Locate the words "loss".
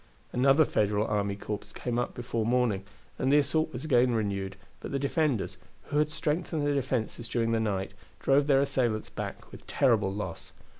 10.11-10.53